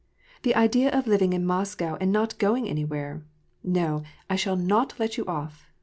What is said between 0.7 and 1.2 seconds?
of